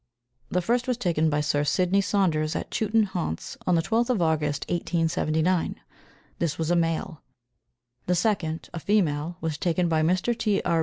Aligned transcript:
The 0.49 0.63
first 0.63 0.87
was 0.87 0.97
taken 0.97 1.29
by 1.29 1.41
Sir 1.41 1.63
Sidney 1.63 2.01
Saunders 2.01 2.55
at 2.55 2.71
Chewton, 2.71 3.03
Hants, 3.09 3.55
on 3.67 3.75
the 3.75 3.83
twelfth 3.83 4.09
of 4.09 4.19
August, 4.19 4.63
1879; 4.67 5.75
this 6.39 6.57
was 6.57 6.71
a 6.71 6.75
male; 6.75 7.21
the 8.07 8.15
second, 8.15 8.71
a 8.73 8.79
female, 8.79 9.37
was 9.41 9.59
taken 9.59 9.87
by 9.87 10.01
Mr. 10.01 10.35
T. 10.35 10.59
R. 10.63 10.79